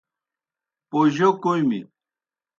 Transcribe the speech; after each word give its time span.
پوجو 0.89 1.29
کوْمیْ۔ 1.43 1.79